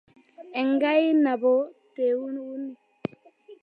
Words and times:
Enkai 0.59 1.03
nabo 1.23 1.53
te 1.93 2.05
uni 2.25 2.43